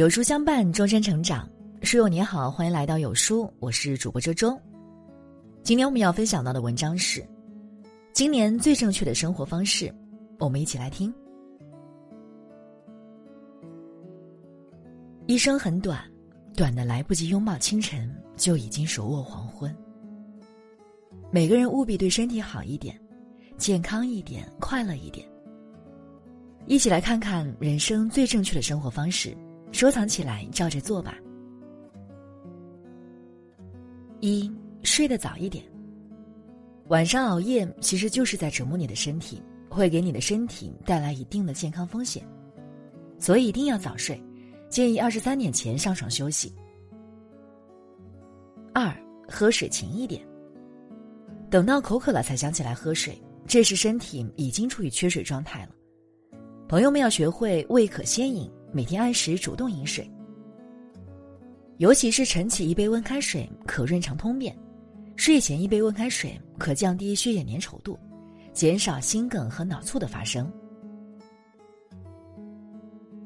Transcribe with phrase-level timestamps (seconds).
[0.00, 1.46] 有书相伴，终身成长。
[1.82, 4.58] 书友你好，欢迎来到有书，我是主播周周。
[5.62, 7.22] 今天我们要分享到的文章是：
[8.10, 9.94] 今年最正确的生活方式。
[10.38, 11.12] 我们一起来听。
[15.26, 16.02] 一生很短，
[16.56, 19.70] 短的来不及拥抱清晨，就已经手握黄昏。
[21.30, 22.98] 每个人务必对身体好一点，
[23.58, 25.28] 健康一点，快乐一点。
[26.64, 29.36] 一起来看看人生最正确的生活方式。
[29.72, 31.16] 收藏起来，照着做吧。
[34.20, 34.50] 一
[34.82, 35.64] 睡得早一点。
[36.88, 42.22] 晚上熬夜其实就是在折磨你的身体，会给你的身体带来一定的健康风险，
[43.18, 44.20] 所以一定要早睡。
[44.68, 46.54] 建议二十三点前上床休息。
[48.72, 48.94] 二
[49.28, 50.22] 喝水勤一点。
[51.48, 55.70] 等到口渴了才想起来喝水，这时身体已经处于缺水状态了。
[56.68, 58.50] 朋友们要学会未渴先饮。
[58.72, 60.08] 每天按时主动饮水，
[61.78, 64.56] 尤其是晨起一杯温开水可润肠通便，
[65.16, 67.98] 睡前一杯温开水可降低血液粘稠度，
[68.52, 70.50] 减少心梗和脑卒的发生。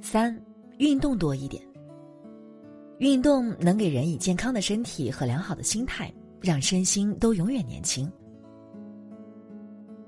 [0.00, 0.40] 三，
[0.78, 1.62] 运动多一点。
[2.98, 8.10] 运动能给人以健康的身体和良好的心态，让身心都永远年轻。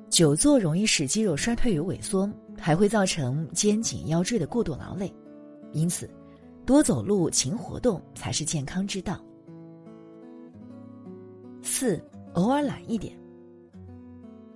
[0.08, 5.12] 久坐容易使肌肉衰退与萎缩，还会造成肩颈腰椎的过度劳累。
[5.76, 6.08] 因此，
[6.64, 9.20] 多走路、勤活动才是健康之道。
[11.60, 12.02] 四，
[12.32, 13.14] 偶尔懒一点。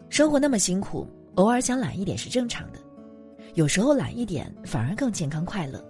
[0.09, 2.79] 生活那么辛苦，偶尔想懒一点是正常的。
[3.53, 5.85] 有时候懒一点反而更健康快乐。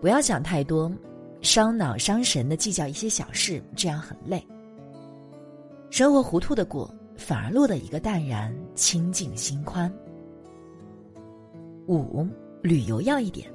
[0.00, 0.92] 不要想太多，
[1.42, 4.46] 伤脑伤神的计较一些小事，这样很累。
[5.90, 9.92] 生活糊涂的过，反而落得一个淡然、清净、心宽。
[11.88, 12.24] 五，
[12.62, 13.52] 旅游要一点。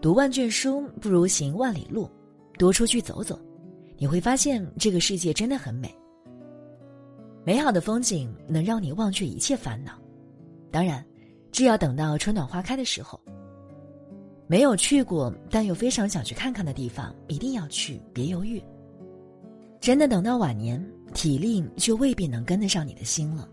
[0.00, 2.08] 读万卷书不如行万里路，
[2.56, 3.38] 多出去走走，
[3.96, 5.92] 你会发现这个世界真的很美。
[7.44, 9.98] 美好的风景能让你忘却一切烦恼，
[10.70, 11.04] 当然，
[11.50, 13.20] 这要等到春暖花开的时候。
[14.46, 18.62] 没有去过但又非常想去看看的地方，一定要去，别犹豫。
[19.80, 23.48] 真的等到晚年，体力就未必能跟得上你的心了。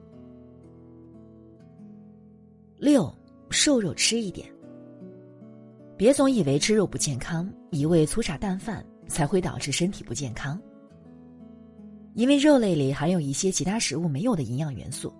[2.78, 3.14] 六，
[3.50, 4.47] 瘦肉吃一点。
[5.98, 10.60] 别总以为吃肉不健康，一味粗茶淡饭才会导致身体不健康。
[12.14, 15.14] 因为肉类里含有一些其他食物没有的营养元素，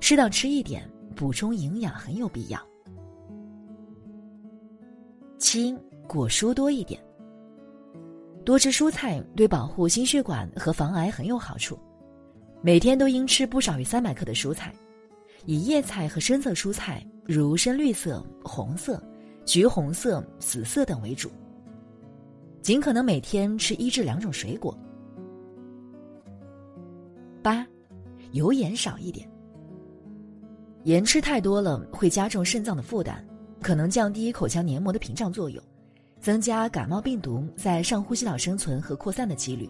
[0.00, 2.58] 适当吃一点，补充营养很有必要。
[5.38, 5.76] 七，
[6.06, 7.00] 果蔬多一点。
[8.44, 11.78] 多吃蔬菜对保护心血管和防癌很有好处，
[12.62, 14.74] 每天都应吃不少于三百克的蔬菜，
[15.44, 19.02] 以叶菜和深色蔬菜如深绿色、红色。
[19.48, 21.30] 橘红色、紫色等为主。
[22.60, 24.78] 尽可能每天吃一至两种水果。
[27.42, 27.66] 八，
[28.32, 29.26] 油盐少一点。
[30.84, 33.24] 盐吃太多了会加重肾脏的负担，
[33.62, 35.62] 可能降低口腔黏膜的屏障作用，
[36.20, 39.66] 增加感冒病毒在上呼吸道生存和扩散的几率，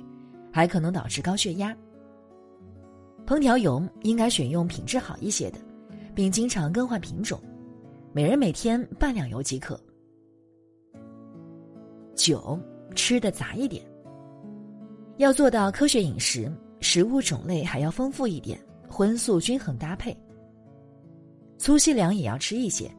[0.52, 1.72] 还可能导致高血压。
[3.24, 5.58] 烹调油应该选用品质好一些的，
[6.16, 7.40] 并经常更换品种。
[8.18, 9.80] 每人每天半两油即可。
[12.16, 12.58] 九，
[12.96, 13.80] 吃的杂一点。
[15.18, 18.58] 要做到科学饮食，食物种类还要丰富一点，
[18.88, 20.16] 荤素均衡搭配。
[21.58, 22.90] 粗细粮也要吃一些，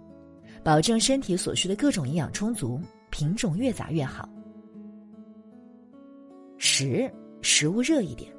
[0.64, 2.80] 保证身体所需的各种营养充足，
[3.10, 4.30] 品种越杂越好。
[6.58, 8.32] 十，食物热一点。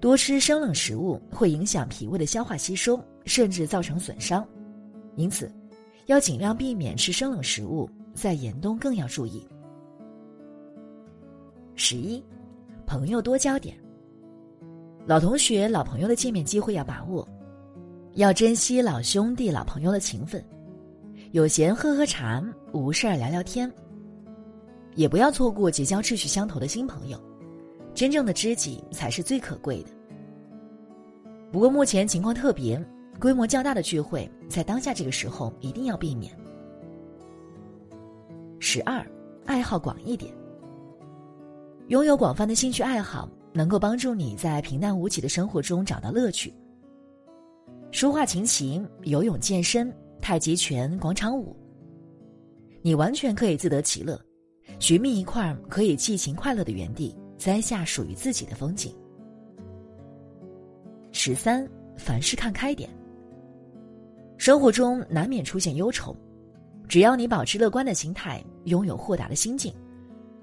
[0.00, 4.42] 多吃生冷食物会影响脾胃的消化吸收，甚至造成损伤。
[5.16, 5.50] 因此，
[6.06, 9.46] 要尽量避免吃生冷食物，在严冬更要注意。
[11.74, 12.22] 十一，
[12.86, 13.76] 朋友多交点。
[15.06, 17.26] 老同学、老朋友的见面机会要把握，
[18.14, 20.42] 要珍惜老兄弟、老朋友的情分。
[21.32, 22.42] 有闲喝喝茶，
[22.72, 23.70] 无事儿聊聊天。
[24.94, 27.20] 也不要错过结交志趣相投的新朋友，
[27.94, 29.88] 真正的知己才是最可贵的。
[31.52, 32.82] 不过目前情况特别。
[33.18, 36.32] 规模较大的聚会，在当下这个时候一定要避免。
[38.58, 39.04] 十二，
[39.44, 40.34] 爱好广一点。
[41.88, 46.52] 拥有广泛的兴趣爱好，能够帮助你在平淡无奇的生活中找到乐趣。
[47.92, 51.56] 书画、琴棋、游泳、健身、太极拳、广场舞，
[52.82, 54.20] 你完全可以自得其乐，
[54.78, 58.92] 寻觅一块可以寄情快乐的园地，栽下属于自己的风景。
[61.12, 61.66] 十三，
[61.96, 62.90] 凡事看开点。
[64.46, 66.14] 生活中难免出现忧愁，
[66.86, 69.74] 只要你保持乐观的心态，拥有豁达的心境，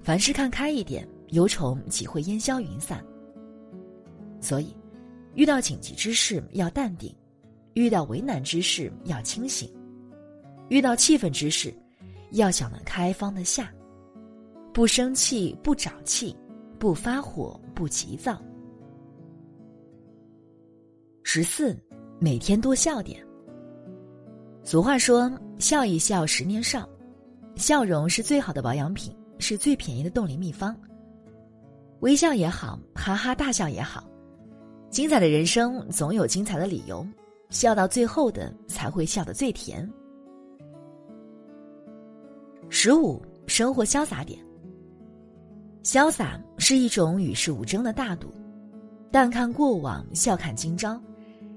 [0.02, 3.02] 凡事看开一点，忧愁岂会烟消云散？
[4.42, 4.76] 所以，
[5.32, 7.16] 遇到紧急之事要淡定，
[7.72, 9.74] 遇到为难之事要清醒，
[10.68, 11.72] 遇到气愤之事，
[12.32, 13.72] 要想得开放得下，
[14.74, 16.36] 不生气不找气，
[16.78, 18.38] 不发火不急躁。
[21.22, 21.74] 十四，
[22.20, 23.23] 每天多笑点。
[24.64, 25.30] 俗话说
[25.60, 26.88] ：“笑一笑，十年少。”
[27.54, 30.74] 笑容是最好的保养品，是最便宜的冻龄秘方。
[32.00, 34.08] 微笑也好，哈哈大笑也好，
[34.90, 37.06] 精彩的人生总有精彩的理由，
[37.50, 39.88] 笑到最后的才会笑得最甜。
[42.70, 44.40] 十五，生活潇洒点。
[45.82, 48.32] 潇洒是一种与世无争的大度，
[49.12, 50.98] 淡看过往，笑看今朝。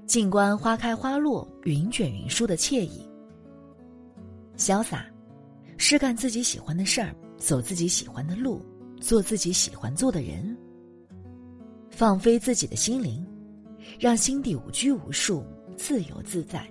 [0.08, 3.06] 静观花开花落，云卷云舒的惬意。
[4.56, 5.04] 潇洒，
[5.76, 8.62] 是干自己喜欢的事儿，走自己喜欢的路，
[9.02, 10.56] 做自己喜欢做的人。
[11.90, 13.22] 放飞自己的心灵，
[14.00, 15.44] 让心底无拘无束，
[15.76, 16.66] 自由自在。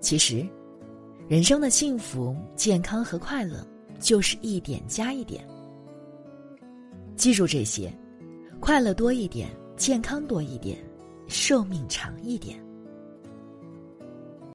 [0.00, 0.46] 其实，
[1.28, 3.66] 人生的幸福、健康和快乐，
[3.98, 5.42] 就是一点加一点。
[7.16, 7.90] 记住这些，
[8.60, 10.78] 快乐多一点，健康多一点。
[11.28, 12.63] 寿命长一点。